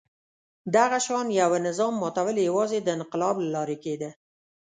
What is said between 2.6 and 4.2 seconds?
د انقلاب له لارې کېده.